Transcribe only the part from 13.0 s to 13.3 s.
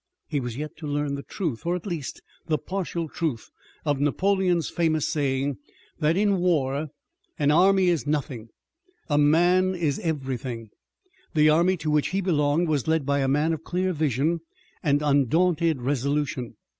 by a